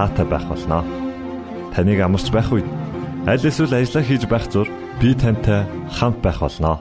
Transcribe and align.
таатай 0.00 0.24
байх 0.24 0.48
болноо. 0.48 0.80
Таныг 1.76 2.00
амарч 2.00 2.32
байх 2.32 2.48
үед 2.48 2.64
аль 3.28 3.44
эсвэл 3.44 3.76
ажиллаа 3.76 4.04
хийж 4.08 4.24
байх 4.24 4.48
зур 4.48 4.64
би 4.96 5.12
тантай 5.12 5.68
хамт 5.92 6.24
байх 6.24 6.40
болноо. 6.40 6.80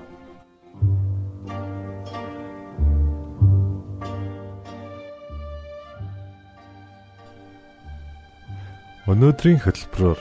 Өнөөдрийн 9.11 9.59
хөтөлбөрөөр 9.67 10.19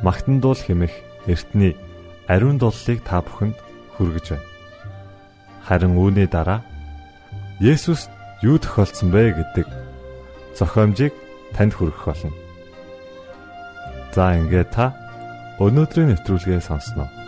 магтан 0.00 0.40
дуул 0.40 0.56
хэмэх 0.56 0.94
эртний 1.28 1.76
ариун 2.24 2.56
дуулыг 2.56 3.04
та 3.04 3.20
бүхэнд 3.20 3.58
хүргэж 4.00 4.26
байна. 4.32 4.48
Харин 5.66 5.92
үүний 6.00 6.24
дараа 6.24 6.64
Есүс 7.60 8.08
юу 8.40 8.56
тохиолдсон 8.56 9.12
бэ 9.12 9.36
гэдэг 9.36 9.68
зохиомжийг 10.56 11.12
танд 11.56 11.72
хүргэх 11.74 12.04
болно. 12.04 12.32
За 14.14 14.34
ингээд 14.38 14.70
та 14.74 14.94
өнөөдрийн 15.62 16.10
нэвтрүүлгээ 16.14 16.60
сонсноо. 16.60 17.23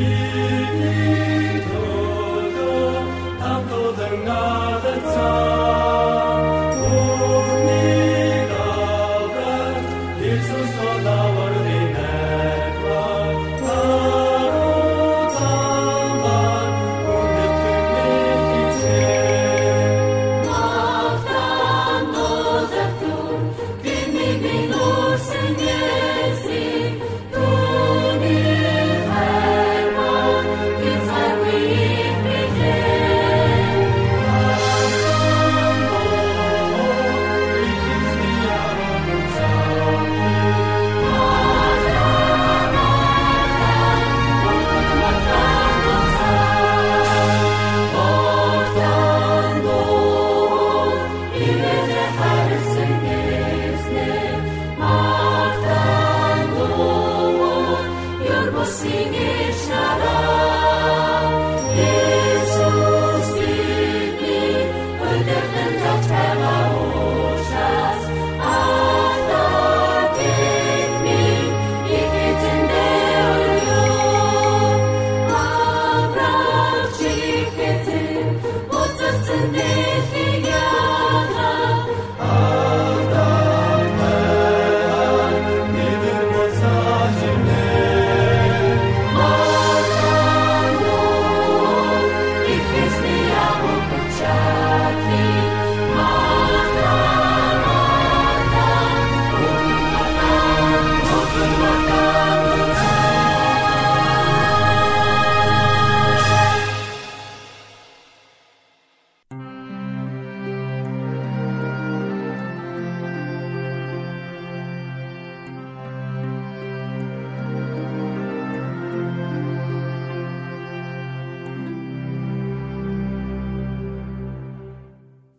you. 0.00 0.29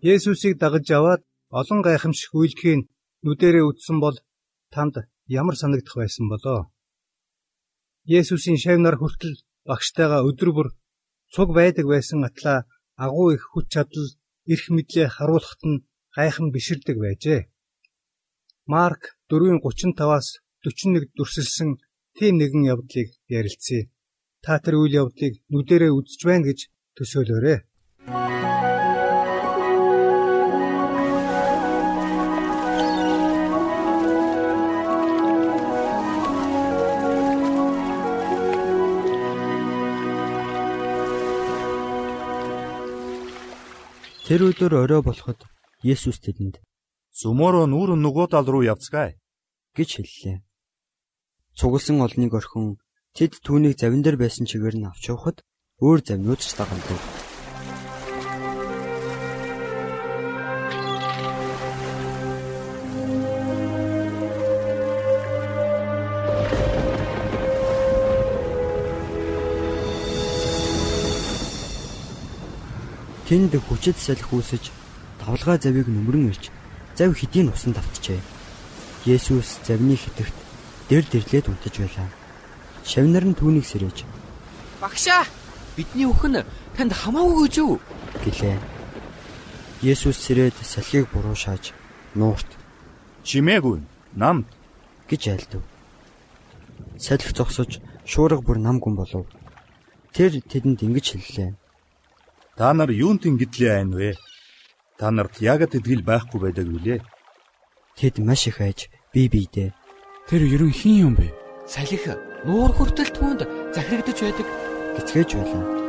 Есүсийг 0.01 0.57
дагаж 0.57 0.87
аваад 0.97 1.21
олон 1.59 1.79
гайхамшиг 1.85 2.33
үйлдэхийг 2.33 2.89
нүдэрээ 3.21 3.65
үзсэн 3.69 3.97
бол 4.01 4.17
танд 4.73 4.95
ямар 5.29 5.55
санагдах 5.61 5.95
байсан 6.01 6.25
болоо? 6.25 6.73
Есүсийн 8.09 8.57
шавнаар 8.57 8.97
хүртэл 8.97 9.45
багштайгаа 9.69 10.25
өдөр 10.29 10.49
бүр 10.57 10.67
цуг 11.33 11.49
байдаг 11.53 11.85
байсан 11.85 12.25
атлаа 12.25 12.65
агуу 13.05 13.29
их 13.37 13.45
хүч 13.53 13.65
чадал 13.73 14.07
эрх 14.51 14.65
мэдлээ 14.73 15.07
харуулхад 15.13 15.61
нь 15.69 15.83
гайхан 16.17 16.47
биширдэг 16.49 16.97
байжээ. 16.97 17.41
Марк 18.73 19.03
4:35-аас 19.29 20.27
41 20.65 21.13
дүрсэлсэн 21.17 21.69
тийм 22.17 22.33
нэгэн 22.41 22.63
явдлыг 22.73 23.09
ярилцъя. 23.29 23.85
Та 24.43 24.57
тэр 24.63 24.81
үйл 24.81 24.93
явдлыг 25.01 25.33
нүдэрээ 25.53 25.91
үзэж 25.93 26.21
байна 26.25 26.45
гэж 26.49 26.59
төсөөлөөрэй. 26.97 27.59
Тэр 44.31 44.47
өдөр 44.47 44.87
орой 44.87 45.03
болоход 45.03 45.43
Есүс 45.83 46.23
тэдэнд 46.23 46.63
"Зүмөрөө 47.19 47.67
нүүр 47.67 47.99
нөгөө 47.99 48.31
тал 48.31 48.47
руу 48.47 48.63
явцгаая" 48.63 49.19
гэж 49.75 49.89
хэллээ. 49.99 50.37
Цугласан 51.59 51.99
олныг 51.99 52.31
орхин 52.39 52.79
тэд 53.11 53.43
түүнийг 53.43 53.75
завин 53.75 53.99
дээр 53.99 54.15
байсан 54.15 54.47
чигээр 54.47 54.79
нь 54.79 54.87
авч 54.87 55.11
явахад 55.11 55.43
өөр 55.83 55.99
завнууд 56.07 56.39
ч 56.39 56.55
дагалдав. 56.55 57.30
Тэнд 73.31 73.55
хүчит 73.63 73.95
салхи 73.95 74.27
үүсэж 74.27 74.75
давлгаа 75.23 75.55
завийг 75.55 75.87
нөмрөн 75.87 76.35
ирж 76.35 76.51
зав 76.99 77.15
хэдийн 77.15 77.47
усан 77.47 77.71
давтжээ. 77.71 78.19
Есүс 79.07 79.63
завны 79.63 79.95
хитэгт 79.95 80.35
дэр 80.91 81.07
дэрлээд 81.07 81.47
унтаж 81.47 81.79
байлаа. 81.79 82.11
Шавнар 82.83 83.23
нь 83.23 83.39
түүнийг 83.39 83.63
сэрэж 83.63 84.03
"Багшаа, 84.83 85.23
бидний 85.79 86.11
өхөн 86.11 86.43
танд 86.75 86.91
хамаагүй 86.91 87.47
гэж 87.47 87.55
үү?" 87.63 87.79
гэлээ. 88.19 88.59
Есүс 89.79 90.19
сэрээд 90.19 90.59
салхийг 90.59 91.07
буруу 91.15 91.31
шааж 91.31 91.71
нуурт 92.19 92.51
"Чимээгүй, 93.23 93.79
нам" 94.11 94.43
гэж 95.07 95.21
айлдав. 95.31 95.63
Салхи 96.99 97.31
зогсож 97.31 97.79
шуурга 98.03 98.43
бүр 98.43 98.59
нам 98.59 98.83
гүн 98.83 98.99
болов. 98.99 99.23
Тэр 100.11 100.35
тэдэнд 100.43 100.83
ингэж 100.83 101.15
хэллээ. 101.15 101.60
Та 102.57 102.73
нар 102.73 102.89
юунд 102.91 103.25
ингэдлээ 103.25 103.73
айн 103.77 103.91
вэ? 103.95 104.15
Та 104.99 105.11
нарт 105.11 105.41
ягд 105.41 105.77
идгэл 105.77 106.03
байхгүй 106.05 106.39
байдаг 106.41 106.67
үлээ. 106.67 106.99
Тэд 107.97 108.19
маш 108.19 108.47
их 108.47 108.61
айж 108.61 108.89
бие 109.13 109.27
биедээ 109.27 109.71
Тэр 110.31 110.47
ерөн 110.47 110.71
хин 110.71 111.11
юм 111.11 111.13
бэ? 111.19 111.27
Салхи 111.67 111.99
нуур 112.47 112.71
хүртэл 112.71 113.11
түүнд 113.11 113.41
захирагдж 113.75 114.19
байдаг. 114.23 114.47
гэцгээж 114.95 115.29
байлаа. 115.35 115.80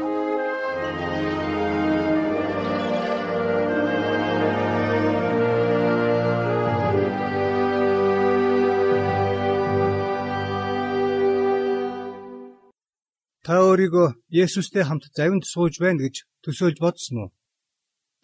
Өөрийгөө 13.73 14.09
Есүстэй 14.29 14.85
хамт 14.85 15.05
завинд 15.17 15.45
сууж 15.49 15.81
байна 15.81 16.05
гэж 16.05 16.29
төсөөлж 16.45 16.79
бодсон 16.85 17.17
уу? 17.19 17.31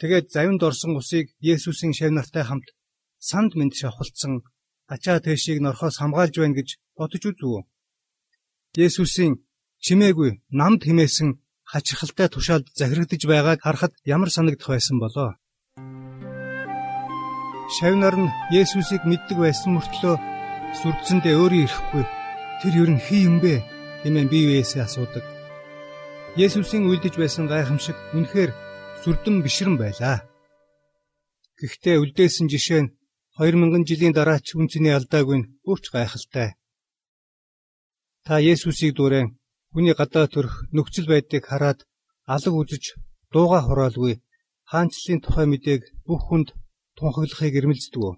Тэгээд 0.01 0.27
завинд 0.29 0.61
орсон 0.69 0.93
усыг 1.01 1.33
Есүсийн 1.41 1.97
шав 1.97 2.13
нартай 2.13 2.45
хамт 2.47 2.69
санд 3.29 3.53
мэд 3.57 3.73
шавхалцсан 3.81 4.45
ачаа 4.95 5.19
тэшийг 5.25 5.59
норхоос 5.65 5.97
хамгаалж 5.99 6.35
байна 6.39 6.59
гэж 6.59 6.69
бодож 6.99 7.23
үзв 7.25 7.45
үү? 7.49 7.61
Есүсийн 8.85 9.33
чимээгүй 9.85 10.31
намд 10.61 10.81
химээсэн 10.85 11.41
хачирхалтай 11.73 12.29
тушаалд 12.31 12.67
захирагдж 12.79 13.23
байгааг 13.27 13.61
харахад 13.65 13.95
ямар 14.05 14.31
санагдах 14.33 14.69
байсан 14.69 14.97
болоо? 15.01 15.31
Шавнар 17.77 18.17
нь 18.21 18.35
Есүсийг 18.61 19.03
мэддэг 19.09 19.39
байсан 19.41 19.71
мөртлөө 19.73 20.17
сүрдсэндээ 20.79 21.35
өөрөө 21.41 21.63
ирэхгүй. 21.65 22.05
Тэр 22.61 22.75
ер 22.83 22.91
нь 22.93 23.05
хий 23.07 23.25
юм 23.29 23.39
бэ? 23.45 23.55
хэмээн 24.03 24.29
бие 24.31 24.47
биесээ 24.49 24.83
асуудаг. 24.87 25.38
Есүсийн 26.39 26.87
үлдэж 26.87 27.15
байсан 27.19 27.51
гайхамшиг 27.51 27.99
үнэхээр 28.15 28.51
сүрдэн 29.03 29.37
бишрэн 29.43 29.75
байлаа. 29.75 30.23
Гэхдээ 31.59 31.97
үлдээсэн 31.99 32.47
жишээ 32.53 32.81
нь 32.83 32.93
2000 33.43 33.83
жилийн 33.89 34.15
дараа 34.15 34.39
ч 34.39 34.55
үнцний 34.55 34.95
алдаагүй 34.95 35.37
нь 35.39 35.49
өвч 35.71 35.85
гайхалтай. 35.91 36.49
Та 38.27 38.39
Есүсийг 38.39 38.95
дүүрэн 38.95 39.35
хүний 39.75 39.95
гадаа 39.99 40.27
төрх 40.31 40.55
нөхцөл 40.71 41.11
байдлыг 41.11 41.45
хараад 41.51 41.83
алга 42.35 42.55
үзэж 42.63 42.85
дууга 43.35 43.59
хураалгүй 43.67 44.15
хаанчлалын 44.71 45.21
тухай 45.27 45.47
мэдээг 45.51 45.83
бүх 46.07 46.23
хүнд 46.31 46.49
тунхаглахыг 46.95 47.55
эрмэлздэг 47.59 48.03
үү? 48.07 48.15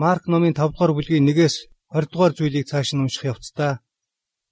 Марк 0.00 0.24
номын 0.32 0.56
5 0.56 0.72
дугаар 0.72 0.92
бүлгийн 0.96 1.28
1-ээс 1.28 1.56
20 1.92 2.08
дугаар 2.12 2.32
зүйлийг 2.32 2.64
цааш 2.70 2.88
нь 2.96 3.02
унших 3.04 3.28
явцдаа 3.32 3.72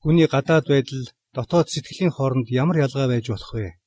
Хүний 0.02 0.28
гадаад 0.30 0.66
байдал 0.70 1.04
дотоод 1.38 1.69
сэтгэлийн 1.70 2.11
хооронд 2.14 2.49
ямар 2.50 2.82
ялгаа 2.87 3.06
байж 3.06 3.26
болох 3.31 3.52
вэ? 3.55 3.79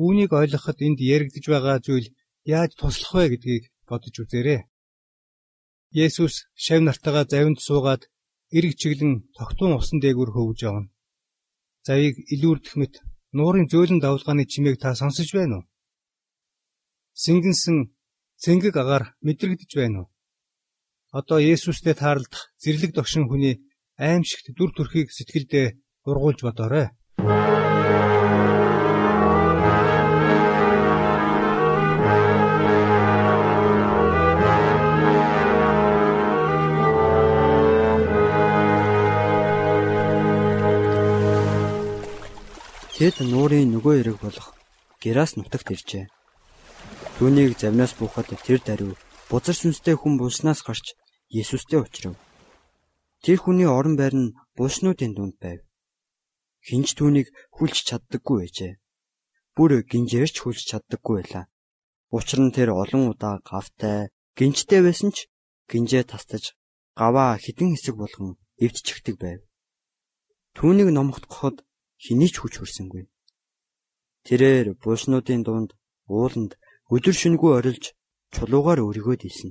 Үүнийг 0.00 0.32
ойлгоход 0.32 0.78
энд 0.80 0.98
яригдж 1.14 1.44
байгаа 1.52 1.76
зүйл 1.84 2.08
яаж 2.48 2.70
туслах 2.80 3.12
вэ 3.12 3.24
гэдгийг 3.36 3.64
бодож 3.88 4.14
үзээрэй. 4.24 4.60
Есүс 5.92 6.34
шав 6.64 6.80
нартайгаа 6.80 7.28
завинд 7.28 7.60
суугаад 7.60 8.02
эрг 8.56 8.72
чиглэн 8.80 9.12
тогтун 9.36 9.76
усан 9.76 10.00
дээгүүр 10.00 10.30
хөвж 10.32 10.58
явна. 10.68 10.88
Завийг 11.84 12.16
илүүрдэх 12.32 12.74
мэт 12.80 12.94
нуурын 13.36 13.68
зөөлөн 13.68 14.00
давлгааны 14.00 14.44
чимээг 14.48 14.80
та 14.80 14.96
сонсож 14.96 15.28
байна 15.36 15.54
уу? 15.60 15.64
Сингэнсэн 17.22 17.76
цэнгэг 18.42 18.74
агаар 18.80 19.04
мэдрэгдэж 19.20 19.70
байна 19.76 19.98
уу? 20.00 20.08
Одоо 21.18 21.38
Есүстэй 21.52 21.92
таарлах 22.00 22.48
зэрлэг 22.62 22.96
догшин 22.96 23.28
хүний 23.28 23.60
аимшигт 24.00 24.56
дүр 24.56 24.72
төрхийг 24.72 25.12
сэтгэлдээ 25.12 25.66
ургуулж 26.04 26.40
бодоорой. 26.42 26.88
Тэд 43.02 43.18
нуурын 43.26 43.74
нөгөө 43.74 43.94
эрэг 43.98 44.18
болох 44.22 44.54
Герас 45.02 45.34
нутагт 45.34 45.74
иржээ. 45.74 46.06
Түүнийг 47.18 47.58
завнаас 47.58 47.98
буухад 47.98 48.30
тэр 48.46 48.62
даруй 48.62 48.94
бузар 49.26 49.58
сүнстэй 49.58 49.98
хүн 49.98 50.14
булснаас 50.22 50.62
гарч 50.62 50.94
Есүстэй 51.26 51.82
уулзрав. 51.82 52.14
Тэр 53.26 53.38
хүний 53.42 53.66
орон 53.66 53.98
байр 53.98 54.14
нь 54.14 54.34
булшнуудын 54.54 55.18
дунд 55.18 55.34
байв. 55.42 55.66
Хинч 56.62 56.94
түүнийг 56.94 57.28
хүлж 57.50 57.76
чаддаггүй 57.88 58.36
байжээ. 58.40 58.72
Бүр 59.56 59.82
гинжээрч 59.90 60.36
хүлж 60.40 60.62
чаддаггүй 60.70 61.14
байлаа. 61.18 61.44
Учир 62.14 62.40
нь 62.44 62.54
тэр 62.54 62.70
олон 62.70 63.10
удаа 63.10 63.42
гавтай, 63.42 64.14
гинжтэй 64.38 64.80
байсан 64.86 65.10
ч 65.10 65.26
гинжээ 65.70 66.06
тастаж 66.06 66.54
гаваа 66.94 67.34
хідэн 67.42 67.74
хэсэг 67.74 67.98
болгон 67.98 68.38
эвдчихдэг 68.62 69.16
байв. 69.18 69.40
Түүнийг 70.54 70.94
номхотгоход 70.94 71.64
хэний 71.98 72.30
ч 72.30 72.36
хүч 72.38 72.60
хүрсэнгүй. 72.60 73.08
Тэрээр 74.26 74.78
булшнуудын 74.78 75.42
дунд 75.42 75.70
ууланд 76.06 76.54
өдөр 76.94 77.16
шөнөгүй 77.16 77.52
орилж 77.58 77.84
чулуугаар 78.34 78.80
өргөөд 78.86 79.22
ийсэн. 79.26 79.50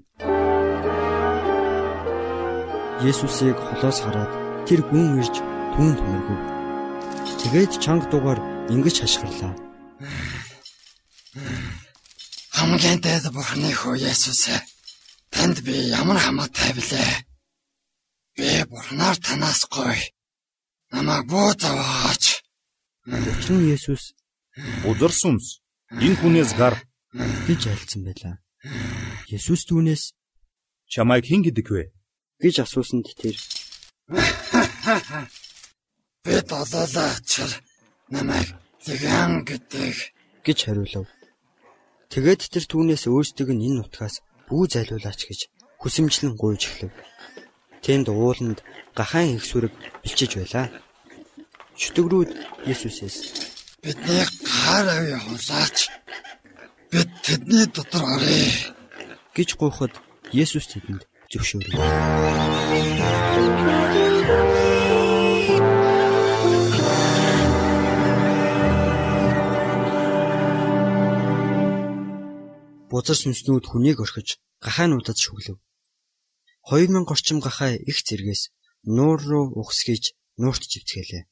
Есүсийг 3.02 3.58
холоос 3.58 4.00
хараад 4.06 4.32
тэр 4.70 4.86
гүн 4.86 5.20
ирж 5.20 5.36
түүнд 5.74 6.00
мөргөв. 6.06 6.61
Тэгээд 7.42 7.72
чанга 7.84 8.08
дугаар 8.12 8.40
ингэж 8.74 8.96
хашгирлаа. 9.02 9.54
Хамгийн 12.58 13.00
дээд 13.02 13.26
бурхны 13.36 13.72
хөө 13.74 13.96
Есүс 14.12 14.44
танд 15.34 15.58
би 15.66 15.74
ямар 16.00 16.20
хамаатай 16.22 16.72
билээ. 16.78 17.14
Би 18.38 18.48
бурхнаар 18.72 19.18
танаас 19.26 19.62
гоё. 19.74 19.98
Намайг 20.94 21.26
буу 21.32 21.52
заваач. 21.58 22.24
Учир 23.06 23.58
нь 23.58 23.74
Есүс 23.76 24.04
Бузар 24.84 25.14
сүмс 25.22 25.46
энэ 26.06 26.20
хүнээс 26.20 26.52
гар 26.60 26.76
гэж 27.48 27.62
альцсан 27.72 28.02
байлаа. 28.06 28.36
Есүс 29.32 29.66
түүнээс 29.66 30.04
чамайг 30.92 31.26
хэн 31.26 31.42
гэдэг 31.48 31.68
вэ? 31.72 31.84
гэж 32.42 32.66
асуусанд 32.66 33.06
тэр 33.22 33.38
Би 36.24 36.38
долоолаач 36.50 37.32
намайг 38.14 38.50
зэгэн 38.86 39.42
гэдэг 39.50 39.96
гэж 40.46 40.58
хариулав. 40.70 41.08
Тэгээд 42.14 42.42
тэр 42.54 42.66
түүнээс 42.70 43.10
өөрсдөг 43.10 43.50
нь 43.50 43.66
энэ 43.66 43.78
нутгаас 43.82 44.22
бүү 44.46 44.64
зайлуулаач 44.70 45.22
гэж 45.26 45.40
хүсэмжлэн 45.82 46.38
гуйж 46.38 46.62
эхлэв. 46.70 46.94
Тэнд 47.82 48.08
ууланд 48.14 48.62
гахаан 48.94 49.34
их 49.38 49.46
сүрэг 49.50 49.74
бэлчиж 50.06 50.32
байлаа. 50.38 50.70
Чөтгөрүүд 51.80 52.32
Есүсээс 52.70 53.18
бидний 53.82 54.22
гар 54.46 54.86
авъя 54.94 55.18
хулаач. 55.26 55.78
Бид 56.92 57.10
тэдний 57.26 57.66
дотор 57.66 58.04
оръё. 58.06 58.78
гэж 59.34 59.50
гуйхад 59.58 59.94
Есүс 60.30 60.66
тэдэнд 60.70 61.02
зөвшөөрөв. 61.32 61.74
Бузар 73.02 73.18
сүнснүүд 73.18 73.66
хүнийг 73.66 73.98
орхиж 74.06 74.38
гахаануудад 74.62 75.18
шүглэв. 75.18 75.58
2000 76.70 77.10
орчим 77.10 77.42
гахаа 77.42 77.74
их 77.74 77.98
зэргээс 78.06 78.54
нуур 78.96 79.20
руу 79.30 79.46
ухсгийж 79.62 80.14
нуурт 80.38 80.62
живцгээлээ. 80.70 81.24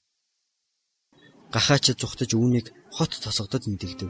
Гахаач 1.54 1.86
зүхтэж 1.94 2.34
үүнийг 2.34 2.74
хот 2.96 3.14
тосгодод 3.22 3.70
мэдэгдэв. 3.70 4.10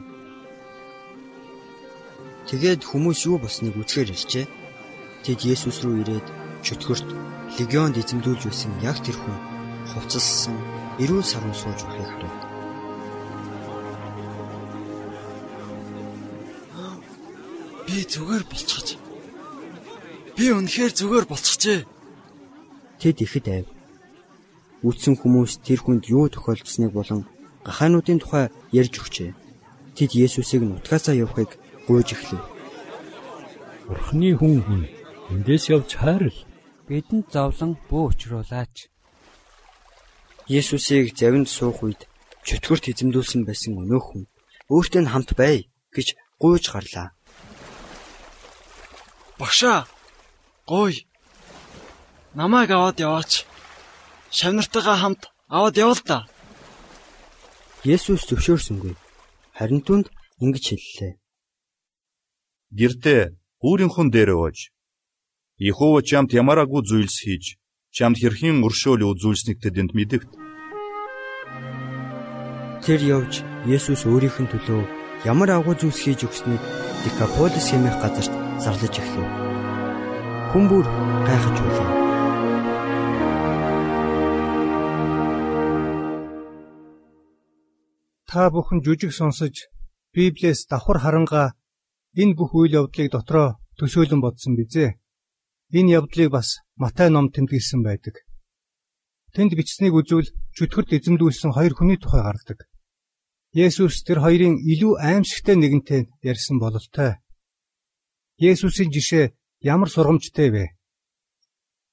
Тэгээд 2.48 2.80
хүмүүс 2.88 3.28
юу 3.28 3.36
болсныг 3.40 3.76
үзэхээр 3.76 4.12
иржээ. 4.16 4.46
Тэд 5.24 5.40
Есүс 5.44 5.84
рүү 5.84 5.94
ирээд 6.00 6.26
чөтгөрт 6.64 7.08
легионд 7.60 8.00
эзэмдүүлж 8.00 8.42
байсан 8.48 8.72
яг 8.80 8.96
тэр 9.04 9.20
хүн 9.20 9.36
хувцаслсан 9.92 10.56
эрүүл 11.02 11.28
сарун 11.28 11.52
сууж 11.52 11.78
байхыг 11.84 12.08
харав. 12.08 12.49
Би 17.90 18.06
зүгээр 18.06 18.44
болчихж. 18.46 18.88
Би 20.38 20.46
үнэхээр 20.54 20.92
зүгээр 20.94 21.26
болчихжээ. 21.26 21.80
Тэд 23.02 23.18
ихэд 23.26 23.46
айв. 23.50 23.66
Үтсэн 24.86 25.18
хүмүүс 25.18 25.58
тэр 25.66 25.82
хүнд 25.82 26.06
юу 26.06 26.30
тохиолдсныг 26.30 26.94
болон 26.94 27.26
гахаануудын 27.66 28.22
тухай 28.22 28.46
ярьж 28.70 28.94
өгчээ. 28.94 29.34
Тэд 29.98 30.10
Есүсийг 30.14 30.62
нутгаасаа 30.62 31.18
явахыг 31.18 31.58
гуйж 31.90 32.14
эхлэв. 32.14 32.38
Бурхны 33.90 34.38
хүн 34.38 34.62
хүн 34.62 34.82
эндээс 35.34 35.74
явж 35.74 35.98
хайрл. 35.98 36.38
Бидэнд 36.86 37.26
зовлон 37.34 37.74
бүү 37.90 38.14
учруулаач. 38.14 38.86
Есүсийг 40.46 41.18
завинд 41.18 41.50
суух 41.50 41.82
үед 41.82 42.06
чөтгөрт 42.46 42.86
эзэмдүүлсэн 42.94 43.42
байсан 43.42 43.82
өнөөх 43.82 44.06
хүн 44.14 44.24
өөртөө 44.70 45.10
хамт 45.10 45.34
бай 45.34 45.66
гэж 45.90 46.14
гуйж 46.38 46.70
гарлаа. 46.70 47.18
Багшаа. 49.40 49.86
Гой. 50.66 51.06
Намайг 52.34 52.70
аваад 52.70 53.00
яваач. 53.00 53.32
Шавнартайгаа 54.30 54.96
хамт 55.00 55.22
аваад 55.48 55.76
явал 55.84 56.00
та. 56.08 56.28
Есүс 57.82 58.28
зөвшөөрсөнгүй. 58.28 58.94
Харин 59.56 59.80
түнд 59.80 60.06
ингэж 60.44 60.64
хэллээ. 60.76 61.12
Гэртээ 62.78 63.22
өөрийнхөө 63.64 64.06
дээр 64.12 64.30
ууж 64.36 64.58
Иехова 65.60 66.00
чамд 66.08 66.30
ямараагүй 66.40 66.80
зүйлс 66.88 67.16
хийж 67.24 67.44
чамд 67.96 68.16
хэрхэн 68.20 68.64
өршөөл 68.64 69.08
үзүүлснийг 69.10 69.58
тэдэнд 69.60 69.92
мэдэгт. 69.96 70.30
Тэр 72.84 73.00
явж 73.16 73.32
Есүс 73.76 74.04
өөрийнх 74.04 74.38
нь 74.40 74.52
төлөө 74.52 74.82
ямар 75.28 75.50
агуу 75.56 75.74
зүйлс 75.76 76.00
хийж 76.00 76.20
өгснийг 76.28 76.62
Декаполис 77.04 77.66
хэмээх 77.68 77.96
газарт 78.00 78.39
зарлаж 78.64 78.94
эхлэв. 79.02 79.28
Хүн 80.50 80.64
бүр 80.70 80.86
гайхаж 81.26 81.56
байлаа. 81.64 81.90
Та 88.28 88.46
бүхэн 88.52 88.78
жүжиг 88.84 89.12
сонсож 89.16 89.54
Библиэс 90.14 90.66
давхар 90.70 90.98
харангаа 91.00 91.48
энэ 92.20 92.36
бүх 92.38 92.50
үйл 92.54 92.78
явдлыг 92.80 93.08
дотроо 93.12 93.48
төсөөлөн 93.78 94.20
бодсон 94.22 94.54
бизээ. 94.58 94.98
Энэ 95.78 95.92
явдлыг 95.98 96.30
бас 96.36 96.48
Матай 96.76 97.08
ном 97.10 97.26
тэмдэглэсэн 97.34 97.80
байдаг. 97.82 98.14
Тэнд 99.34 99.52
бичснийг 99.58 99.94
үзвэл 99.94 100.28
чөтгөрт 100.56 100.90
эзэмдүүлсэн 100.96 101.54
хоёр 101.54 101.74
хүний 101.74 101.98
тухай 101.98 102.22
гардаг. 102.26 102.58
Есүс 103.54 104.02
тэр 104.06 104.18
хоёрын 104.22 104.58
илүү 104.72 104.92
аимшигтай 104.98 105.56
нэгэнтэй 105.58 106.00
ярьсан 106.22 106.58
бололтой. 106.58 107.18
Есүсийн 108.40 108.88
жишээ 108.88 109.36
ямар 109.60 109.92
сургамжтай 109.92 110.48
вэ? 110.48 110.64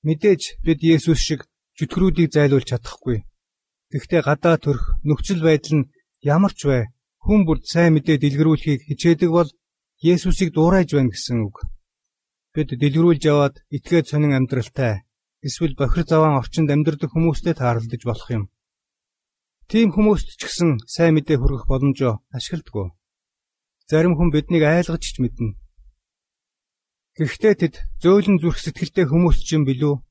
Мэдээж 0.07 0.63
бид 0.63 0.79
Есүс 0.79 1.19
шиг 1.19 1.41
чөтгөрүүдийг 1.75 2.31
зайлуулж 2.31 2.71
чадахгүй. 2.71 3.27
Гэхдээ 3.91 4.21
гадаа 4.23 4.55
төрх 4.55 4.83
нөхцөл 5.03 5.43
байдал 5.43 5.83
нь 5.83 5.89
ямар 6.23 6.53
ч 6.55 6.61
вэ 6.71 6.79
хүн 7.27 7.43
бүрд 7.43 7.67
сайн 7.67 7.99
мэдээ 7.99 8.17
дэлгэрүүлэхийг 8.23 8.81
хичээдэг 8.87 9.29
бол 9.35 9.49
Есүсийг 9.99 10.55
дуурайж 10.55 10.95
байна 10.95 11.11
гэсэн 11.11 11.43
үг. 11.43 11.67
Бид 12.55 12.69
дэлгэрүүлж 12.71 13.23
яваад 13.27 13.55
итгээд 13.75 14.07
сонин 14.07 14.31
амьдралтай 14.31 15.03
эсвэл 15.43 15.75
бохир 15.75 16.07
заваан 16.07 16.39
орчинд 16.39 16.71
амьдардаг 16.71 17.11
хүмүүстэй 17.11 17.59
тааралдаж 17.59 18.01
болох 18.07 18.29
юм. 18.31 18.43
Тийм 19.67 19.91
хүмүүст 19.91 20.39
ч 20.39 20.47
гэсэн 20.47 20.79
сайн 20.87 21.19
мэдээ 21.19 21.37
хүргэх 21.43 21.67
боломжоо 21.67 22.23
ашигладаг. 22.31 22.95
Зарим 23.91 24.15
хүн 24.15 24.31
биднийг 24.31 24.63
айлгаж 24.63 25.03
ч 25.03 25.19
мэднэ. 25.19 25.59
Гэхдээ 27.17 27.53
тэд 27.57 27.75
зөөлөн 27.97 28.37
зүрх 28.37 28.61
сэтгэлтэй 28.61 29.09
хүмүүс 29.09 29.41
ч 29.41 29.57
юм 29.57 29.65
билүү? 29.65 30.05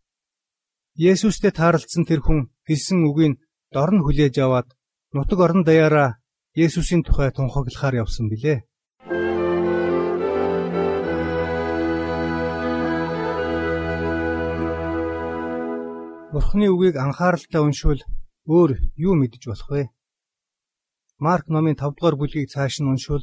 Есүстэй 0.98 1.54
таарлцсан 1.54 2.02
тэр 2.02 2.18
хүн 2.18 2.50
хэлсэн 2.66 3.06
үгийг 3.06 3.38
дорн 3.70 4.02
хүлээж 4.02 4.34
аваад 4.42 4.74
нутаг 5.14 5.38
орон 5.38 5.62
даяараа 5.62 6.18
Есүсийн 6.58 7.06
тухай 7.06 7.30
тунхаглахаар 7.30 8.02
явсан 8.02 8.26
билээ. 8.26 8.66
Бурхны 16.34 16.66
үгийг 16.74 16.98
анхааралтай 16.98 17.62
уншвал 17.62 18.02
өөр 18.50 18.82
юу 18.98 19.14
мэдэж 19.14 19.42
болох 19.46 19.70
вэ? 19.70 19.82
Марк 21.22 21.46
номын 21.54 21.78
5 21.78 21.94
дугаар 21.94 22.18
бүлгийг 22.18 22.50
цааш 22.50 22.82
нь 22.82 22.90
уншвал 22.90 23.22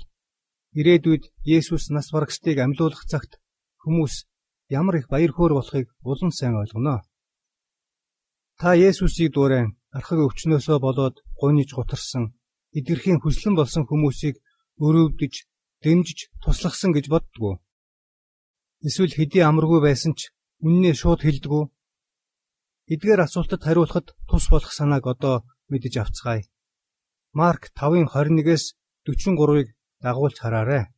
ирээдүйд 0.72 1.36
Есүс 1.44 1.92
нас 1.92 2.08
барагчдыг 2.16 2.64
амьлуулах 2.64 3.04
цагт 3.12 3.43
хүмүүс 3.84 4.14
ямар 4.80 4.96
их 4.98 5.08
баяр 5.14 5.32
хөөр 5.34 5.54
болохыг 5.56 5.88
улам 6.02 6.32
сайн 6.32 6.56
ойлгоно. 6.62 7.04
Та 8.60 8.74
Есүсийг 8.74 9.34
дуурайн 9.34 9.76
архаг 9.98 10.20
өвчнөөсөө 10.26 10.78
болоод 10.80 11.16
гуниж 11.40 11.70
гутарсан 11.74 12.34
эдгэрхийн 12.78 13.22
хүслэн 13.22 13.56
болсон 13.56 13.84
хүмүүсийг 13.86 14.36
өрөвдөж, 14.82 15.34
дэмжиж 15.84 16.20
туслахсан 16.42 16.92
гэж 16.94 17.06
боддгоо. 17.14 17.62
Эсвэл 18.82 19.14
хэдий 19.14 19.44
амаргүй 19.46 19.80
байсан 19.86 20.18
ч 20.18 20.34
үннээ 20.66 20.94
шууд 20.98 21.22
хэлдэггүй. 21.24 21.64
Эдгээр 22.94 23.22
асуултад 23.24 23.62
хариулахад 23.64 24.08
тус 24.28 24.46
болох 24.50 24.74
санааг 24.74 25.06
одоо 25.14 25.36
мэдэж 25.72 25.94
авцгаая. 26.02 26.44
Марк 27.38 27.70
5-ын 27.78 28.10
21-ээс 28.10 28.76
43-ыг 29.06 29.68
дагуулж 30.04 30.38
хараарай. 30.42 30.90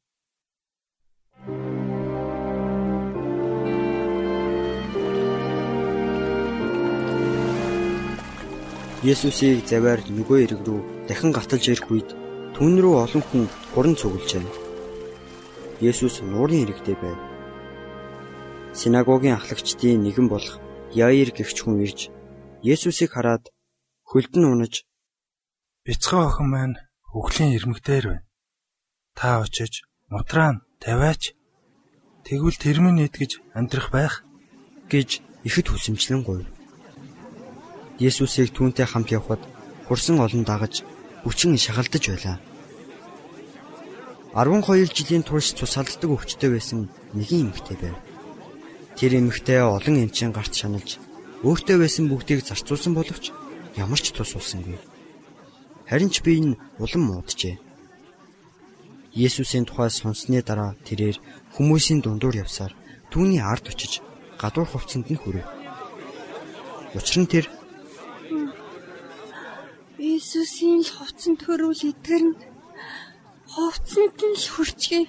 Есүсийг 9.06 9.70
заваар 9.70 10.02
нөгөө 10.02 10.38
эрэг 10.50 10.62
рүү 10.66 10.82
дахин 11.06 11.30
гаталж 11.30 11.66
ирэх 11.70 11.94
үед 11.94 12.10
түн 12.58 12.82
рүү 12.82 12.96
олон 13.06 13.22
хүн 13.22 13.46
хуран 13.70 13.94
цуглжээ. 13.94 14.42
Есүс 15.78 16.26
нуурын 16.26 16.66
иргэдээ 16.66 16.98
байв. 16.98 17.20
Синагогийн 18.74 19.38
ахлагчдын 19.38 20.02
нэгэн 20.02 20.26
болох 20.26 20.58
Яир 20.90 21.30
гэгч 21.38 21.58
хүн 21.62 21.86
ирж 21.86 22.10
Есүсийг 22.66 23.14
хараад 23.14 23.54
хөлдөн 24.10 24.46
унаж 24.50 24.90
Бяцхан 25.86 26.26
охин 26.26 26.50
маань 26.50 26.76
өглөө 27.14 27.54
ирмэгдээр 27.62 28.06
байна. 28.10 28.26
Та 29.14 29.46
очиж 29.46 29.86
мутраа 30.10 30.66
тавиач. 30.82 31.38
Тэгвэл 32.26 32.58
тэр 32.58 32.82
минь 32.82 33.06
идгэж 33.06 33.32
амьдрах 33.54 33.94
байх 33.94 34.26
гэж 34.90 35.22
ихэд 35.46 35.68
хүсэмжлэн 35.70 36.26
гуйв. 36.26 36.55
Есүсийг 38.00 38.52
түүнтэй 38.52 38.86
хамт 38.90 39.10
явхад 39.16 39.40
хурсан 39.88 40.20
олон 40.20 40.44
дагаж 40.44 40.84
хүчин 41.24 41.56
шахалдаж 41.56 42.04
байлаа. 42.12 42.38
12 44.36 44.92
жилийн 44.92 45.24
турш 45.24 45.56
цусалддаг 45.56 46.12
өвчтөй 46.12 46.50
байсан 46.52 46.92
нэгэн 47.16 47.56
эмэгтэй 47.56 47.78
байв. 47.80 47.96
Тэр 49.00 49.12
эмэгтэй 49.24 49.64
олон 49.64 49.96
эмчийн 50.04 50.36
гарт 50.36 50.52
шаналж 50.52 51.00
өөртөө 51.48 51.78
байсан 51.80 52.12
бүгдийг 52.12 52.44
зарцуулсан 52.44 52.92
боловч 52.92 53.32
ямар 53.80 54.00
ч 54.04 54.12
тус 54.12 54.36
улсангүй. 54.36 54.76
Харин 55.88 56.12
ч 56.12 56.20
би 56.20 56.36
энэ 56.36 56.60
улам 56.84 57.04
мууджээ. 57.08 57.56
Есүсийн 59.16 59.64
тухай 59.64 59.88
сонссны 59.88 60.44
дараа 60.44 60.76
тэрээр 60.84 61.16
хүмүүсийн 61.56 62.04
дундуур 62.04 62.36
явсаар 62.44 62.76
түүний 63.08 63.40
ард 63.40 63.72
очиж 63.72 64.04
гадуур 64.36 64.68
хувцсанд 64.68 65.08
нь 65.08 65.16
хүрэв. 65.16 65.48
Учир 66.92 67.24
нь 67.24 67.32
тэр 67.32 67.48
Иесусийн 69.96 70.84
л 70.84 70.92
хувцсан 70.92 71.40
төрүүл 71.40 71.96
итгэрн 71.96 72.36
хувцсанд 73.48 74.20
нь 74.28 74.36
л 74.36 74.48
хүрчгээ. 74.52 75.06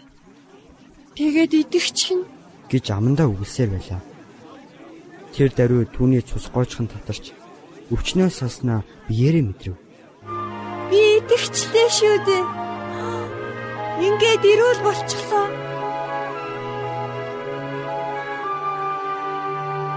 Тэгээд 1.18 1.52
идэгч 1.66 2.14
нь 2.14 2.22
гэж 2.70 2.94
амандаа 2.94 3.26
үгэлсээр 3.26 3.70
байлаа. 3.74 4.02
Тэр 5.34 5.50
даруй 5.58 5.90
түүний 5.90 6.22
цус 6.22 6.46
гоочхон 6.54 6.86
татарч 6.86 7.34
өвчнөө 7.90 8.30
сосноо 8.30 8.86
биеэрээ 9.10 9.42
мэдрэв. 9.42 9.74
Би 10.94 11.00
идэгчлээ 11.18 11.88
шүү 11.90 12.16
дээ. 12.22 12.44
Ингээд 14.06 14.42
ирүүл 14.46 14.80
болчихлоо. 14.86 15.46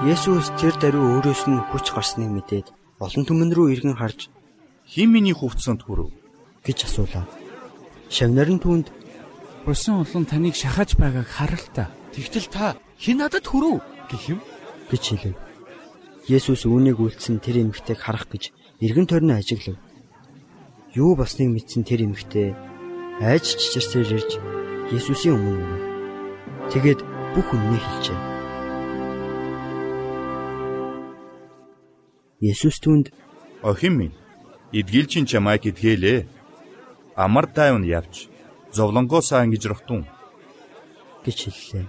Есүс 0.09 0.49
тэр 0.57 0.73
даруй 0.81 1.05
өөрөөс 1.13 1.45
нь 1.45 1.61
хүч 1.69 1.85
гарсныг 1.93 2.33
мэдээд 2.33 2.73
олон 2.97 3.23
түмэн 3.29 3.53
рүү 3.53 3.67
иргэн 3.77 3.93
харж 3.93 4.33
"Хин 4.89 5.13
миний 5.13 5.37
хувцсанд 5.37 5.85
хүрв?" 5.85 6.09
гэж 6.65 6.89
асуулаа. 6.89 7.25
Шавнар 8.09 8.49
нь 8.49 8.63
түүнд 8.63 8.87
"Усан 9.69 10.01
улан 10.01 10.25
таныг 10.25 10.55
шахаж 10.57 10.97
байгааг 10.97 11.29
харал 11.29 11.65
та. 11.77 11.93
Тэгтэл 12.13 12.47
та 12.49 12.65
хэн 12.97 13.17
надад 13.21 13.45
хүрв?" 13.45 13.85
гэх 14.09 14.33
юм 14.33 14.39
гэж 14.89 15.03
хэлв. 15.21 15.37
Есүс 16.25 16.65
үүнийг 16.65 16.97
үйлцэн 16.97 17.37
тэр 17.37 17.61
эмэгтэйг 17.69 17.99
харах 18.01 18.25
гэж 18.33 18.53
эргэн 18.81 19.05
тойрны 19.09 19.33
ажиглав. 19.37 19.77
Юу 20.93 21.13
болсныг 21.13 21.49
мэдсэн 21.53 21.85
тэр 21.85 22.09
эмэгтэй 22.09 22.57
айж 23.21 23.45
чичирсээр 23.57 24.09
ирж 24.17 24.31
Есүсийн 24.89 25.37
өмнө 25.37 25.61
өгөв. 25.61 25.81
Тэгээд 26.73 26.99
бүх 27.37 27.47
үннийг 27.53 27.83
хэлжээ. 27.85 28.19
Есүс 32.41 32.77
түнд 32.81 33.13
"Охин 33.61 33.93
минь, 33.97 34.15
эдгийлчин 34.71 35.25
чамайг 35.25 35.65
эдгээлээ. 35.65 36.27
Амар 37.15 37.47
тайван 37.49 37.83
явж, 37.83 38.29
зовлонгоосаа 38.71 39.43
ингэж 39.45 39.63
рахтун" 39.65 40.05
гэж 41.25 41.37
хэллээ. 41.49 41.85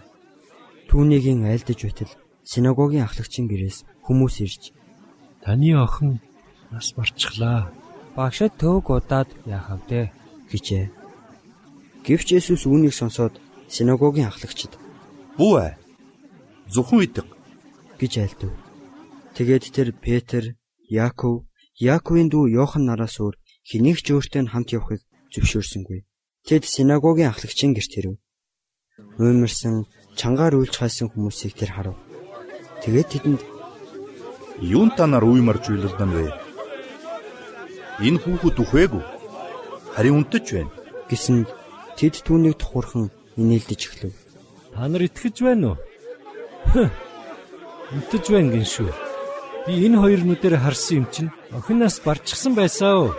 Түүнийгийн 0.89 1.47
айлдаж 1.47 1.79
байтал 1.85 2.13
синагогийн 2.43 3.07
ахлагчийн 3.07 3.47
гэрээс 3.47 3.79
хүмүүс 4.05 4.35
ирж 4.43 4.63
"Таны 5.45 5.71
охин 5.77 6.19
нас 6.73 6.91
барчихлаа. 6.97 7.71
Багшд 8.17 8.57
төг 8.59 8.91
удаад 8.91 9.31
яахав 9.47 9.81
дээ" 9.87 10.11
гэжээ. 10.51 10.87
Гэвч 12.05 12.29
Есүс 12.41 12.65
үүнийг 12.67 12.97
сонсоод 12.97 13.39
синагогийн 13.69 14.33
ахлагчид 14.33 14.73
"Бүү 15.39 15.55
ээ. 15.69 15.79
Зөвхөн 16.73 17.05
идэх" 17.07 17.29
гэж 18.01 18.13
айлдав. 18.19 18.53
Тэгээд 19.37 19.65
тэр 19.71 19.89
Петр, 19.95 20.57
Яаков, 20.89 21.47
Яаковын 21.81 22.29
дүү 22.29 22.53
Йохан 22.61 22.85
нараас 22.85 23.17
өөр 23.25 23.41
хэнийг 23.65 24.05
ч 24.05 24.13
өөртөө 24.13 24.53
хамт 24.53 24.69
явахыг 24.77 25.01
зөвшөөрсөнгүй. 25.33 26.05
Тэд 26.45 26.69
синагогийн 26.69 27.33
ахлагчийн 27.33 27.73
гэрт 27.73 27.93
ирэв. 27.97 28.15
Уймарсан, 29.17 29.89
чангаар 30.13 30.61
үйлч 30.61 30.77
хайсан 30.77 31.09
хүмүүсийг 31.09 31.57
тэр 31.57 31.73
харав. 31.73 31.97
Тэгээд 32.85 33.09
тэдэнд 33.09 33.41
"Юун 34.61 34.93
та 34.93 35.09
нар 35.09 35.25
уймарж 35.25 35.73
уйлалдан 35.73 36.11
вэ? 36.13 36.29
Энэ 38.05 38.21
хүүхэд 38.21 38.61
үхвээгүй. 38.61 39.05
Харин 39.97 40.21
унтаж 40.21 40.45
байна" 40.53 40.73
гэсэнд 41.09 41.49
тэд 41.97 42.15
түүнийг 42.29 42.61
тухурхан 42.61 43.09
инээлдэж 43.41 43.81
эхлэв. 43.89 44.13
Та 44.77 44.85
нар 44.85 45.09
итгэж 45.09 45.37
байна 45.49 45.73
уу? 45.73 45.79
Унтаж 47.97 48.25
байна 48.29 48.53
гин 48.53 48.69
шүү. 48.69 49.10
Би 49.71 49.87
энэ 49.87 50.03
хоёр 50.03 50.23
нүдээр 50.27 50.59
харсан 50.59 50.97
юм 50.99 51.07
чинь 51.15 51.31
охин 51.55 51.79
нас 51.79 52.03
барчихсан 52.03 52.59
байсан 52.59 52.91
уу? 52.91 53.11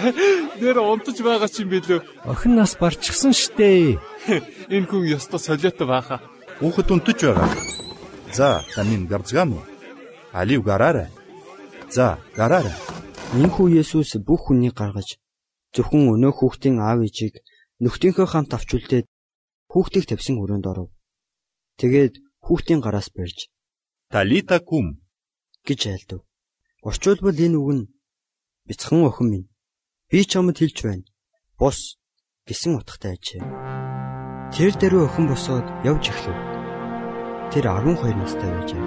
Нэр 0.60 0.80
унтаж 0.80 1.20
байгаа 1.20 1.44
ч 1.52 1.60
юм 1.60 1.76
билүү? 1.76 2.00
Охин 2.24 2.56
нас 2.56 2.72
барчихсан 2.80 3.36
штэ. 3.36 4.00
Энэ 4.72 4.88
хүн 4.88 5.04
ёстой 5.12 5.36
солиотой 5.36 5.84
бааха. 5.84 6.24
Хүүхэд 6.64 6.88
унтаж 6.88 7.20
байгаа. 7.20 7.52
За, 8.32 8.64
танин 8.72 9.04
гарцгаан 9.12 9.60
уу? 9.60 9.64
Алив 10.32 10.64
гараарай. 10.64 11.12
За, 11.92 12.16
гараарай. 12.32 12.72
Инхүү 13.36 13.68
Есүс 13.84 14.16
бүх 14.24 14.48
хүнийг 14.48 14.80
гаргаж 14.80 15.20
зөвхөн 15.76 16.16
өнөө 16.16 16.32
хүүхдийн 16.32 16.80
аав 16.80 17.04
ээжийг 17.04 17.44
нөхдийнхөө 17.84 18.24
хамт 18.24 18.56
авч 18.56 18.72
үлдээд 18.72 19.06
хүүхдийг 19.68 20.08
тавьсан 20.08 20.40
өрөөнд 20.40 20.64
оров. 20.64 20.88
Тэгээд 21.76 22.24
хүүхдийн 22.40 22.80
гараас 22.80 23.12
барьж 23.12 23.52
Талита 24.08 24.64
кум 24.64 25.04
гэж 25.66 25.80
айлдав. 25.86 26.20
Орчуулбал 26.82 27.36
энэ 27.36 27.58
үг 27.60 27.70
нь 27.76 27.90
бяцхан 28.66 29.04
охин 29.04 29.28
минь 29.30 29.50
би 30.08 30.24
чамд 30.24 30.56
хэлж 30.58 30.78
байна. 30.82 31.04
Бус 31.58 32.00
гэсэн 32.48 32.80
утгатай 32.80 33.14
ажээ. 33.20 33.44
Тэр 34.54 34.72
дөрөв 34.80 35.06
охин 35.06 35.26
босоод 35.28 35.66
явж 35.84 36.08
эхлэв. 36.08 36.38
Тэр 37.52 37.64
12 37.68 38.16
настай 38.16 38.50
байжээ. 38.50 38.84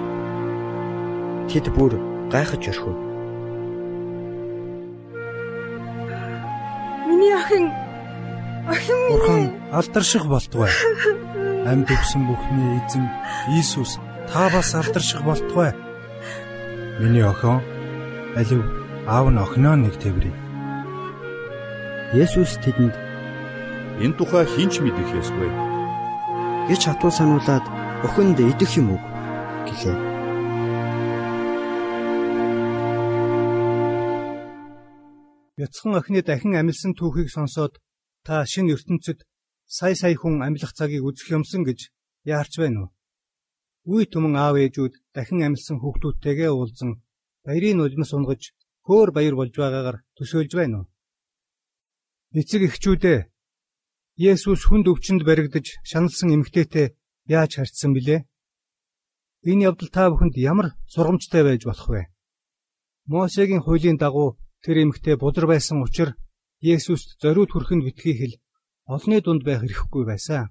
Тэд 1.48 1.66
бүр 1.76 1.92
гайхаж 2.32 2.62
орхив. 2.72 2.96
Миний 7.06 7.34
охин 7.36 7.64
охин 8.66 8.98
Бурхан 9.08 9.36
минь 9.38 9.54
алдарших 9.70 10.24
болтугай. 10.26 10.72
Амьд 11.70 11.88
өгсөн 11.94 12.26
бүхний 12.28 12.80
эзэн 12.82 13.06
Иесус 13.54 14.00
та 14.28 14.50
бас 14.50 14.74
алдарших 14.74 15.22
болтугай. 15.22 15.83
Миний 17.00 17.26
охин 17.26 17.58
алив 18.38 18.62
аав 19.10 19.26
нь 19.30 19.42
охиноо 19.44 19.74
нэг 19.74 19.94
тэврий. 19.98 20.34
Есүс 22.22 22.54
тэдэнд 22.62 22.94
энэ 24.04 24.16
тухай 24.18 24.46
хинч 24.46 24.78
мэдэх 24.78 25.10
ёсгүй. 25.20 25.50
гэж 26.68 26.80
хатуу 26.86 27.10
сануулад 27.10 27.64
охинд 28.06 28.38
идэх 28.38 28.72
юм 28.80 28.94
уу 28.94 29.00
гэлээ. 29.66 29.98
Бяцхан 35.58 35.98
охины 35.98 36.22
дахин 36.22 36.54
амилсан 36.54 36.94
түүхийг 36.94 37.28
сонсоод 37.34 37.82
та 38.22 38.46
шинэ 38.46 38.78
ертөнцид 38.78 39.26
сая 39.66 39.94
сая 39.98 40.14
хүн 40.14 40.46
амьлах 40.46 40.72
цагийг 40.78 41.02
үзэх 41.02 41.34
юмсан 41.36 41.66
гэж 41.66 41.90
яарч 42.22 42.54
байна 42.62 42.78
уу? 42.86 42.93
Үе 43.84 44.08
түмэн 44.08 44.34
аав 44.40 44.56
ээжүүд 44.64 44.94
дахин 45.12 45.44
амилсан 45.44 45.76
хүүхдүүдтэйгээ 45.80 46.50
уулзан 46.52 46.90
баярын 47.44 47.78
нулимс 47.78 48.10
унгаж 48.16 48.42
хөөр 48.86 49.08
баяр 49.12 49.34
болж 49.36 49.52
байгаагаар 49.52 49.98
төсөөлж 50.16 50.52
байна 50.56 50.76
уу? 50.78 50.86
Эцэг 52.40 52.62
эхчүүдээ 52.68 53.18
Есүс 54.30 54.62
хүнд 54.64 54.86
өвчнөд 54.88 55.26
баригдаж 55.26 55.66
шаналсан 55.90 56.32
эмэгтэйтэй 56.32 56.86
яаж 57.28 57.50
харьцсан 57.60 57.92
билээ? 57.92 58.20
Энэ 59.50 59.64
явдал 59.68 59.90
та 59.92 60.08
бүхэнд 60.08 60.36
ямар 60.38 60.68
сургамжтай 60.88 61.42
байж 61.44 61.62
болох 61.68 61.88
вэ? 61.92 62.02
Мосегийн 63.10 63.60
хуулийн 63.60 63.98
дагуу 64.00 64.40
тэр 64.64 64.76
эмэгтэй 64.80 65.20
бузар 65.20 65.44
байсан 65.50 65.84
учраас 65.84 66.16
Есүст 66.64 67.20
зориуд 67.20 67.52
хүрэхэд 67.52 67.84
битгий 67.84 68.16
хэл 68.16 68.34
олны 68.88 69.20
дунд 69.20 69.42
байх 69.44 69.60
эрхгүй 69.68 70.04
байсан. 70.08 70.48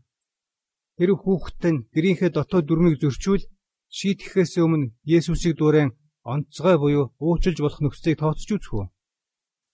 Тэр 1.04 1.20
хүүхэд 1.20 1.64
нь 1.68 1.84
гэрийнхээ 1.92 2.32
дотоод 2.32 2.64
дүрмийг 2.64 2.96
зөрчүүл 3.04 3.44
шийтгэхээс 3.92 4.54
өмнө 4.64 4.96
Есүсийг 5.04 5.60
дуурайн 5.60 5.92
онцгой 6.24 6.80
буюу 6.80 7.12
уучлж 7.20 7.60
болох 7.60 7.84
нөхцөлийг 7.84 8.24
тооцож 8.24 8.50
үзэх 8.56 8.72
үү? 8.72 8.86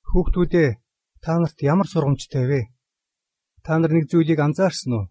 Хүүхдүүдээ 0.09 0.69
та 1.21 1.31
нарт 1.37 1.57
ямар 1.61 1.85
сургамжтай 1.85 2.45
вэ? 2.49 2.61
Та 3.61 3.77
нар 3.77 3.93
нэг 3.93 4.09
зүйлийг 4.09 4.41
анзаарсан 4.41 4.91
уу? 4.97 5.05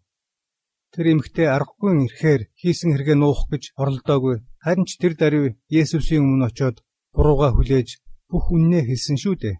Тэр 0.90 1.06
эмэгтэй 1.14 1.46
аргагүй 1.54 1.92
ирэхээр 2.10 2.42
хийсэн 2.60 2.90
хэрэгээ 2.98 3.18
нуух 3.22 3.46
гэж 3.46 3.78
оролдоогүй. 3.78 4.42
Харин 4.58 4.90
ч 4.90 4.98
тэр 4.98 5.14
даруй 5.14 5.46
Есүсийн 5.70 6.26
өмнө 6.26 6.50
очиод 6.50 6.82
бурууга 7.14 7.54
хүлээж 7.54 8.02
бүх 8.26 8.50
үннээ 8.50 8.90
хэлсэн 8.90 9.16
шүү 9.22 9.34
дээ. 9.38 9.56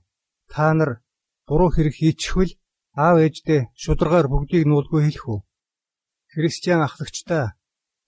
Та 0.50 0.74
нар 0.74 1.06
буруу 1.46 1.70
хэрэг 1.70 1.94
хийчихвэл 1.94 2.58
аав 2.98 3.22
ээждээ 3.22 3.60
шударгаар 3.78 4.26
бүгдийг 4.26 4.66
нуулгүй 4.66 5.06
хэлэх 5.06 5.26
үү? 5.30 5.40
Христиан 6.32 6.84
ахлагчдаа 6.84 7.56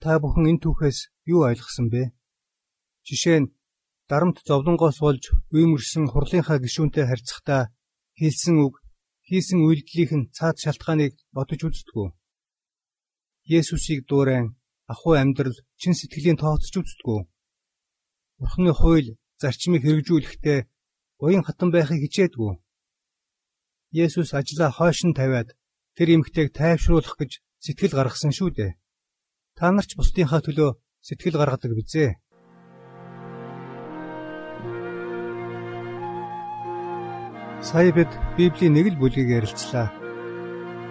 та 0.01 0.11
бүхэн 0.21 0.49
энэ 0.51 0.61
түүхээс 0.61 0.99
юу 1.33 1.41
ойлгосон 1.49 1.87
бэ? 1.93 2.13
Жишээ 3.07 3.39
нь 3.41 3.51
дарамт 4.09 4.37
зовлонгоос 4.45 4.97
болж 5.01 5.23
үймэрсэн 5.49 6.05
хурлынхаа 6.13 6.61
гишүүнтэй 6.61 7.05
харьцахдаа 7.09 7.73
хэлсэн 8.19 8.55
үг, 8.65 8.75
хийсэн 9.25 9.59
үйлдэлийнх 9.65 10.13
нь 10.19 10.29
цаад 10.37 10.57
шалтгааныг 10.61 11.13
бодож 11.33 11.61
үздэггүй. 11.65 12.07
Есүсийг 13.57 14.05
дуурайн 14.05 14.47
ахуй 14.93 15.15
амьдрал 15.17 15.57
чин 15.81 15.93
сэтгэлийн 15.97 16.37
тооцож 16.37 16.73
үздэггүй. 16.77 17.19
Бурхны 18.37 18.71
хууль 18.77 19.17
зарчмыг 19.41 19.81
хэрэгжүүлэхдээ 19.81 20.59
уян 21.25 21.43
хатан 21.45 21.69
байхыг 21.73 22.05
хичээдгүй. 22.05 22.53
Есүс 24.05 24.29
ажлаа 24.37 24.69
хойш 24.69 24.99
нь 25.09 25.17
тавиад 25.17 25.49
тэр 25.97 26.07
эмэгтэйг 26.15 26.53
тайвшруулах 26.53 27.17
гэж 27.17 27.31
сэтгэл 27.61 27.93
гаргасан 27.93 28.33
шүү 28.33 28.49
дээ. 28.57 28.71
Та 29.53 29.69
нар 29.69 29.85
ч 29.85 29.93
бусдынхаа 29.93 30.41
төлөө 30.41 30.81
сэтгэл 31.05 31.37
гаргадаг 31.37 31.71
бизээ. 31.77 32.17
Сая 37.61 37.93
бид 37.93 38.09
Библийн 38.37 38.73
нэг 38.73 38.97
л 38.97 38.97
бүлгийг 38.97 39.29
ярилцлаа. 39.29 39.93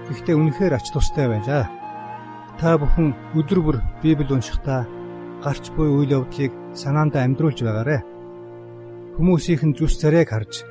Гэхдээ 0.06 0.38
үнэхээр 0.38 0.78
ач 0.78 0.87
тустай 0.94 1.26
байлаа. 1.26 1.66
Та 2.62 2.78
бүхэн 2.78 3.35
өдөр 3.35 3.59
бүр 3.59 3.76
Библи 3.98 4.30
уншихдаа 4.30 4.87
гарч 5.42 5.74
буй 5.74 5.90
үйл 5.90 6.22
явдлыг 6.22 6.54
санаандаа 6.78 7.26
амьдруулж 7.26 7.66
байгаарэ. 7.66 7.98
Хүмүүсийнхэн 9.18 9.74
зүс 9.74 9.98
царайг 9.98 10.30
харж 10.30 10.62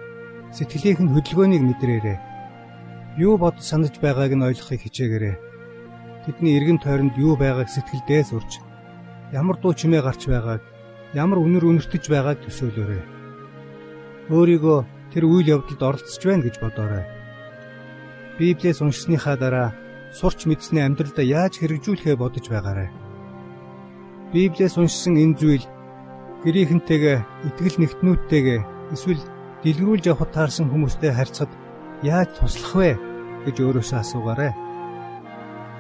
сэтгэлийнх 0.55 1.03
нь 1.03 1.11
хөдөлгөөнийг 1.11 1.63
мэдрээрэй. 1.67 2.17
Юу 3.19 3.35
бод 3.35 3.59
санаж 3.59 3.99
байгааг 3.99 4.31
нь 4.39 4.47
ойлгохыг 4.47 4.79
хичээгээрэй. 4.87 5.48
Тэдний 6.29 6.61
эргэн 6.61 6.77
тойронд 6.77 7.17
юу 7.17 7.33
байгааг 7.33 7.73
сэтгэлдээ 7.73 8.21
сурч 8.29 8.61
ямар 9.33 9.57
дуу 9.57 9.73
чимээ 9.73 10.05
гарч 10.05 10.29
байгааг 10.29 10.61
ямар 11.17 11.41
үнэр 11.41 11.65
үнэртэж 11.65 12.05
байгааг 12.05 12.45
төсөөлөөрэй. 12.45 13.01
Өөрийгөө 14.29 14.79
тэр 15.09 15.25
үйл 15.25 15.57
явдалд 15.57 15.81
оролцож 15.81 16.21
байна 16.21 16.45
гэж 16.45 16.61
бодоорой. 16.61 17.05
Библиэс 18.37 18.77
уншсныхаа 18.77 19.41
дараа 19.41 19.73
сурч 20.13 20.45
мэдсэний 20.45 20.85
амьдралдаа 20.85 21.25
яаж 21.25 21.57
хэрэгжүүлэхээ 21.57 22.13
бодож 22.21 22.45
байгаарай. 22.45 22.93
Библиэс 24.29 24.77
уншсан 24.77 25.17
энэ 25.17 25.33
зүйл 25.33 25.65
гэрийнхэнтэйгээ 26.45 27.17
итгэл 27.49 27.77
нэгтнүүдтэйгээ 27.81 28.59
эсвэл 28.93 29.21
дэлгэрүүлж 29.65 30.05
явахад 30.13 30.29
таарсан 30.37 30.69
хүмүүстэй 30.69 31.09
харьцахад 31.09 31.49
яаж 32.05 32.29
туслах 32.37 32.73
вэ 32.77 32.91
гэж 33.49 33.55
өөрөөсөө 33.65 33.97
асуугаарай. 33.97 34.68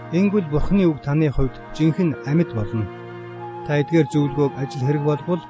Ингүүл 0.09 0.49
Бурхны 0.49 0.89
үг 0.89 1.05
таны 1.05 1.29
хувьд 1.29 1.53
жинхэнэ 1.77 2.25
амьд 2.25 2.49
болно. 2.57 2.85
Та 3.69 3.77
эдгээр 3.81 4.09
зөвлөгөөг 4.09 4.53
ажил 4.57 4.81
хэрэг 4.81 5.03
болбол 5.05 5.41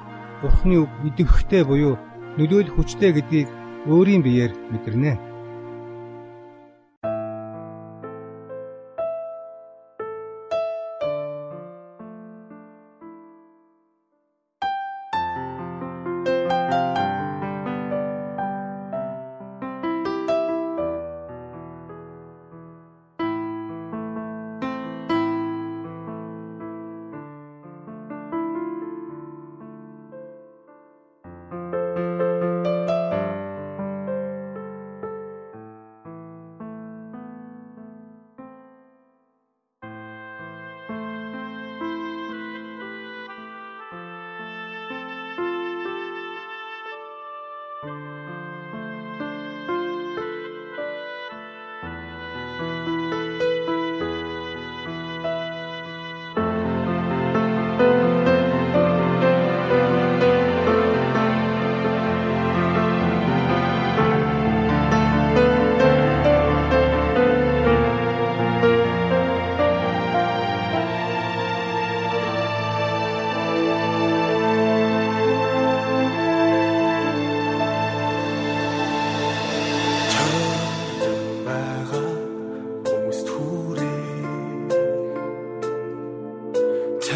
Бурхны 0.44 0.84
үг 0.84 0.90
идэвхтэй 1.08 1.64
буюу 1.64 1.96
нөлөөлөх 2.36 2.76
хүчтэй 2.76 3.16
гэдгийг 3.16 3.48
өөрийн 3.88 4.20
биеэр 4.20 4.52
мэдэрнэ. 4.68 5.29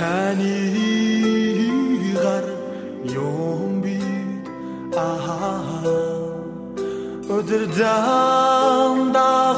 таны 0.05 0.57
гар 2.23 2.47
юм 3.13 3.71
би 3.85 3.97
аа 5.05 5.95
өдөр 7.37 7.65
замдаа 7.79 9.54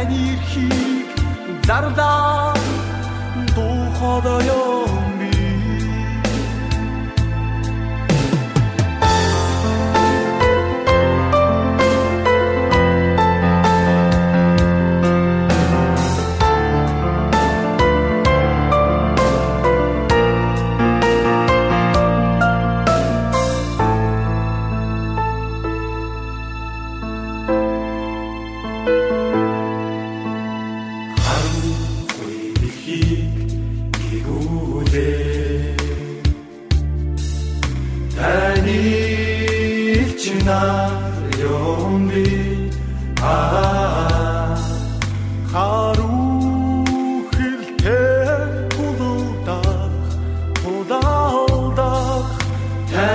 тань 0.00 0.16
ирхийг 0.26 1.08
зарлаа 1.66 2.54
дуухад 3.54 4.26
ёо 4.58 4.59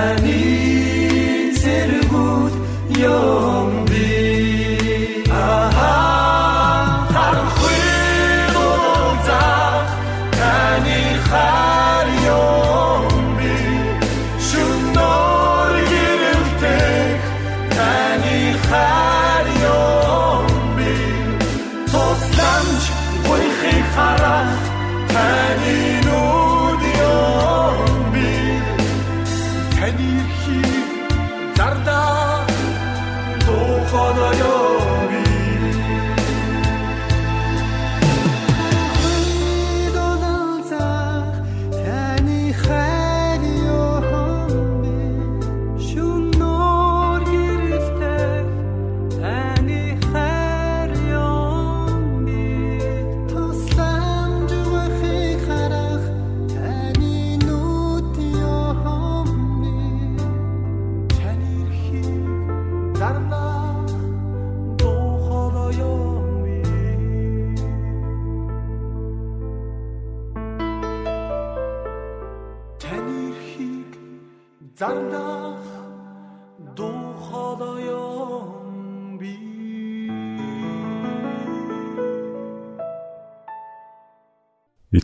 beni 0.05 1.53
seri 1.61 2.01
yom 3.01 3.71